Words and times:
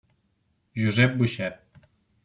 Josep 0.85 1.15
Boixet. 1.21 1.63